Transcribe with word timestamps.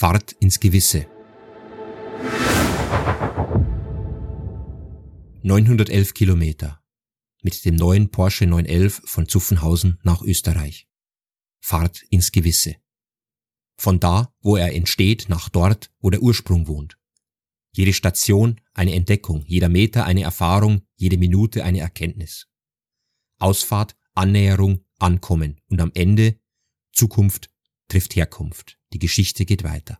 Fahrt 0.00 0.32
ins 0.40 0.58
Gewisse. 0.60 1.06
911 5.42 6.14
Kilometer 6.14 6.82
mit 7.42 7.62
dem 7.66 7.74
neuen 7.74 8.10
Porsche 8.10 8.46
911 8.46 9.02
von 9.04 9.28
Zuffenhausen 9.28 9.98
nach 10.02 10.22
Österreich. 10.22 10.88
Fahrt 11.60 12.02
ins 12.08 12.32
Gewisse. 12.32 12.76
Von 13.76 14.00
da, 14.00 14.34
wo 14.40 14.56
er 14.56 14.74
entsteht, 14.74 15.28
nach 15.28 15.50
dort, 15.50 15.92
wo 16.00 16.08
der 16.08 16.22
Ursprung 16.22 16.66
wohnt. 16.66 16.96
Jede 17.72 17.92
Station 17.92 18.58
eine 18.72 18.94
Entdeckung, 18.94 19.44
jeder 19.44 19.68
Meter 19.68 20.06
eine 20.06 20.22
Erfahrung, 20.22 20.80
jede 20.96 21.18
Minute 21.18 21.62
eine 21.62 21.80
Erkenntnis. 21.80 22.48
Ausfahrt, 23.38 23.98
Annäherung, 24.14 24.82
Ankommen 24.98 25.60
und 25.68 25.78
am 25.78 25.92
Ende 25.92 26.40
Zukunft 26.90 27.49
trifft 27.90 28.16
Herkunft. 28.16 28.78
Die 28.92 28.98
Geschichte 28.98 29.44
geht 29.44 29.64
weiter. 29.64 29.98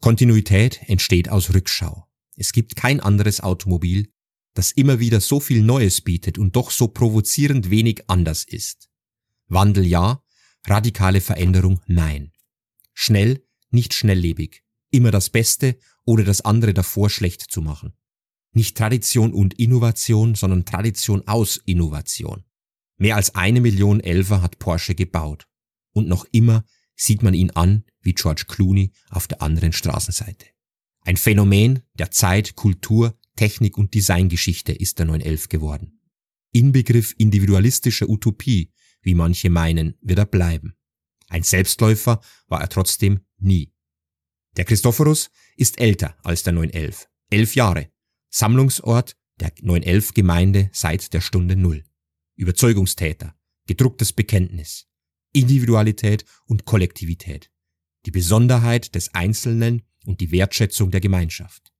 Kontinuität 0.00 0.80
entsteht 0.86 1.28
aus 1.28 1.54
Rückschau. 1.54 2.08
Es 2.36 2.52
gibt 2.52 2.76
kein 2.76 3.00
anderes 3.00 3.40
Automobil, 3.40 4.12
das 4.54 4.72
immer 4.72 4.98
wieder 5.00 5.20
so 5.20 5.40
viel 5.40 5.62
Neues 5.62 6.00
bietet 6.00 6.38
und 6.38 6.56
doch 6.56 6.70
so 6.70 6.88
provozierend 6.88 7.70
wenig 7.70 8.08
anders 8.08 8.44
ist. 8.44 8.88
Wandel 9.46 9.86
ja, 9.86 10.22
radikale 10.66 11.20
Veränderung 11.20 11.80
nein. 11.86 12.32
Schnell, 12.92 13.44
nicht 13.70 13.94
schnelllebig. 13.94 14.64
Immer 14.90 15.10
das 15.10 15.30
Beste 15.30 15.78
oder 16.04 16.24
das 16.24 16.40
andere 16.40 16.74
davor 16.74 17.10
schlecht 17.10 17.42
zu 17.42 17.60
machen. 17.60 17.92
Nicht 18.52 18.76
Tradition 18.76 19.32
und 19.32 19.54
Innovation, 19.54 20.34
sondern 20.34 20.64
Tradition 20.64 21.26
aus 21.26 21.58
Innovation. 21.58 22.44
Mehr 22.96 23.16
als 23.16 23.34
eine 23.34 23.60
Million 23.60 24.00
Elfer 24.00 24.42
hat 24.42 24.58
Porsche 24.58 24.94
gebaut. 24.94 25.46
Und 25.98 26.08
noch 26.08 26.26
immer 26.30 26.64
sieht 26.94 27.24
man 27.24 27.34
ihn 27.34 27.50
an 27.50 27.84
wie 28.00 28.14
George 28.14 28.44
Clooney 28.46 28.92
auf 29.10 29.26
der 29.26 29.42
anderen 29.42 29.72
Straßenseite. 29.72 30.46
Ein 31.00 31.16
Phänomen 31.16 31.80
der 31.94 32.12
Zeit, 32.12 32.54
Kultur, 32.54 33.18
Technik 33.34 33.76
und 33.76 33.94
Designgeschichte 33.94 34.72
ist 34.72 35.00
der 35.00 35.06
911 35.06 35.48
geworden. 35.48 36.00
Inbegriff 36.52 37.14
individualistischer 37.18 38.08
Utopie, 38.08 38.72
wie 39.02 39.14
manche 39.14 39.50
meinen, 39.50 39.96
wird 40.00 40.20
er 40.20 40.26
bleiben. 40.26 40.74
Ein 41.28 41.42
Selbstläufer 41.42 42.20
war 42.46 42.60
er 42.60 42.68
trotzdem 42.68 43.20
nie. 43.38 43.72
Der 44.56 44.64
Christophorus 44.64 45.30
ist 45.56 45.80
älter 45.80 46.16
als 46.22 46.44
der 46.44 46.52
911. 46.52 47.08
Elf 47.30 47.54
Jahre. 47.56 47.90
Sammlungsort 48.30 49.16
der 49.40 49.52
911 49.60 50.14
Gemeinde 50.14 50.70
seit 50.72 51.12
der 51.12 51.20
Stunde 51.20 51.56
Null. 51.56 51.84
Überzeugungstäter, 52.36 53.34
gedrucktes 53.66 54.12
Bekenntnis, 54.12 54.87
Individualität 55.32 56.24
und 56.46 56.64
Kollektivität, 56.64 57.50
die 58.06 58.10
Besonderheit 58.10 58.94
des 58.94 59.14
Einzelnen 59.14 59.82
und 60.04 60.20
die 60.20 60.32
Wertschätzung 60.32 60.90
der 60.90 61.00
Gemeinschaft. 61.00 61.72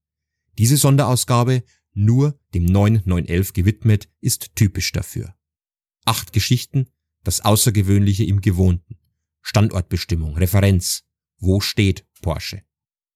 Diese 0.58 0.76
Sonderausgabe, 0.76 1.62
nur 1.94 2.38
dem 2.54 2.64
9911 2.64 3.52
gewidmet, 3.52 4.08
ist 4.20 4.54
typisch 4.54 4.92
dafür. 4.92 5.34
Acht 6.04 6.32
Geschichten, 6.32 6.88
das 7.24 7.40
Außergewöhnliche 7.40 8.24
im 8.24 8.40
Gewohnten, 8.40 8.98
Standortbestimmung, 9.42 10.36
Referenz, 10.36 11.04
wo 11.38 11.60
steht 11.60 12.06
Porsche, 12.20 12.62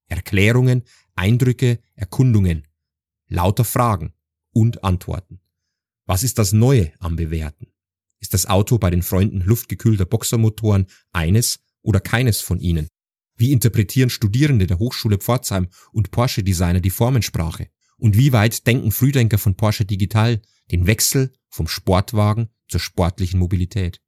Erklärungen, 0.06 0.84
Eindrücke, 1.14 1.80
Erkundungen, 1.94 2.68
lauter 3.28 3.64
Fragen 3.64 4.12
und 4.52 4.84
Antworten. 4.84 5.40
Was 6.06 6.22
ist 6.22 6.38
das 6.38 6.52
Neue 6.52 6.92
am 6.98 7.16
Bewerten? 7.16 7.71
Ist 8.22 8.34
das 8.34 8.46
Auto 8.46 8.78
bei 8.78 8.88
den 8.88 9.02
Freunden 9.02 9.40
luftgekühlter 9.40 10.06
Boxermotoren 10.06 10.86
eines 11.12 11.58
oder 11.82 11.98
keines 11.98 12.40
von 12.40 12.60
ihnen? 12.60 12.86
Wie 13.36 13.50
interpretieren 13.50 14.10
Studierende 14.10 14.68
der 14.68 14.78
Hochschule 14.78 15.18
Pforzheim 15.18 15.66
und 15.90 16.12
Porsche-Designer 16.12 16.80
die 16.80 16.90
Formensprache? 16.90 17.68
Und 17.96 18.16
wie 18.16 18.32
weit 18.32 18.64
denken 18.68 18.92
Frühdenker 18.92 19.38
von 19.38 19.56
Porsche 19.56 19.84
Digital 19.84 20.40
den 20.70 20.86
Wechsel 20.86 21.32
vom 21.48 21.66
Sportwagen 21.66 22.48
zur 22.68 22.78
sportlichen 22.78 23.40
Mobilität? 23.40 24.00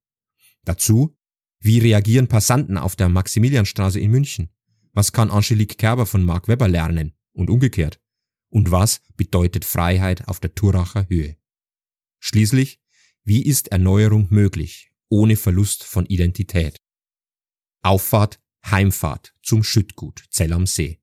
Dazu, 0.65 1.17
wie 1.59 1.81
reagieren 1.81 2.29
Passanten 2.29 2.79
auf 2.79 2.95
der 2.95 3.09
Maximilianstraße 3.09 3.99
in 3.99 4.13
München? 4.13 4.51
Was 4.93 5.11
kann 5.13 5.31
Angelique 5.31 5.77
Kerber 5.77 6.07
von 6.07 6.23
Mark 6.25 6.47
Webber 6.47 6.69
lernen? 6.69 7.15
Und 7.33 7.51
umgekehrt? 7.51 8.01
Und 8.49 8.71
was 8.71 9.01
bedeutet 9.17 9.65
Freiheit 9.65 10.29
auf 10.29 10.39
der 10.39 10.55
Turacher 10.55 11.09
Höhe? 11.09 11.37
Schließlich, 12.21 12.81
wie 13.27 13.43
ist 13.43 13.69
Erneuerung 13.69 14.27
möglich, 14.29 14.93
ohne 15.09 15.37
Verlust 15.37 15.83
von 15.83 16.05
Identität? 16.05 16.77
Auffahrt, 17.83 18.39
Heimfahrt 18.67 19.35
zum 19.43 19.65
Schüttgut 19.65 20.25
Zell 20.31 20.53
am 20.53 20.67
See. 20.67 21.01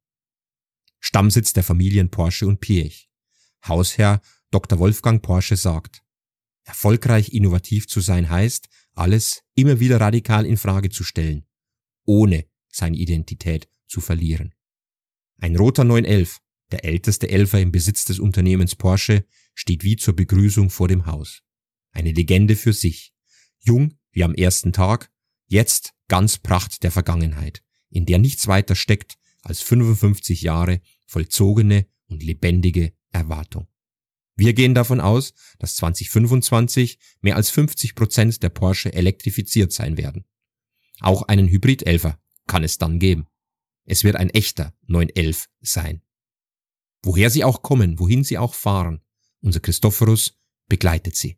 Stammsitz 0.99 1.53
der 1.53 1.63
Familien 1.63 2.11
Porsche 2.11 2.45
und 2.45 2.59
Piech. 2.59 3.09
Hausherr 3.67 4.21
Dr. 4.51 4.77
Wolfgang 4.77 5.23
Porsche 5.23 5.55
sagt, 5.55 6.03
erfolgreich 6.63 7.33
innovativ 7.33 7.87
zu 7.87 8.01
sein 8.01 8.29
heißt, 8.29 8.69
alles 8.93 9.41
immer 9.55 9.79
wieder 9.79 9.99
radikal 9.99 10.45
in 10.45 10.57
Frage 10.57 10.89
zu 10.89 11.03
stellen, 11.03 11.47
ohne 12.05 12.45
seine 12.69 12.97
Identität 12.97 13.67
zu 13.88 13.99
verlieren. 13.99 14.53
Ein 15.38 15.55
roter 15.55 15.85
911, 15.85 16.39
der 16.71 16.85
älteste 16.85 17.29
Elfer 17.29 17.59
im 17.59 17.71
Besitz 17.71 18.05
des 18.05 18.19
Unternehmens 18.19 18.75
Porsche, 18.75 19.25
steht 19.55 19.83
wie 19.83 19.95
zur 19.95 20.15
Begrüßung 20.15 20.69
vor 20.69 20.88
dem 20.88 21.07
Haus. 21.07 21.41
Eine 21.91 22.12
Legende 22.12 22.56
für 22.56 22.74
sich. 22.74 23.13
Jung 23.59 23.97
wie 24.12 24.24
am 24.24 24.34
ersten 24.34 24.74
Tag, 24.74 25.12
jetzt 25.47 25.94
ganz 26.07 26.38
Pracht 26.38 26.84
der 26.84 26.91
Vergangenheit, 26.91 27.63
in 27.90 28.06
der 28.06 28.19
nichts 28.19 28.47
weiter 28.47 28.75
steckt 28.75 29.18
als 29.41 29.62
55 29.62 30.41
Jahre 30.41 30.81
vollzogene 31.06 31.88
und 32.07 32.24
lebendige 32.24 32.94
Erwartung. 33.12 33.68
Wir 34.35 34.53
gehen 34.53 34.74
davon 34.74 35.01
aus, 35.01 35.34
dass 35.59 35.75
2025 35.75 36.97
mehr 37.22 37.35
als 37.35 37.50
50 37.50 37.96
Prozent 37.96 38.44
der 38.44 38.50
Porsche 38.50 38.94
elektrifiziert 38.94 39.72
sein 39.72 39.97
werden. 39.97 40.25
Auch 41.00 41.24
einen 41.24 41.47
Hybrid-Elfer 41.47 42.19
kann 42.47 42.63
es 42.63 42.78
dann 42.78 43.00
geben. 43.00 43.28
Es 43.85 44.03
wird 44.03 44.16
ein 44.16 44.30
echter 44.30 44.74
911 44.88 45.47
sein. 45.62 46.01
Woher 47.03 47.30
sie 47.30 47.44
auch 47.44 47.62
kommen, 47.62 48.00
wohin 48.00 48.24
sie 48.24 48.38
auch 48.38 48.53
fahren, 48.53 49.01
unser 49.41 49.59
Christophorus 49.59 50.40
begleitet 50.68 51.16
sie. 51.16 51.38